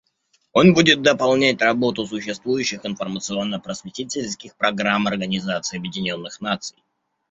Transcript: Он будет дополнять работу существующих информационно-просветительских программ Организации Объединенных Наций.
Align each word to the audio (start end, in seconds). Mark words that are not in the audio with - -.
Он 0.51 0.73
будет 0.73 1.03
дополнять 1.03 1.61
работу 1.61 2.07
существующих 2.07 2.83
информационно-просветительских 2.87 4.55
программ 4.55 5.05
Организации 5.05 5.77
Объединенных 5.77 6.41
Наций. 6.41 6.79